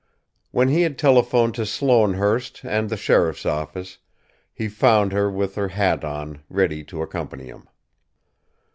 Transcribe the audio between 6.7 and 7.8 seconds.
to accompany him.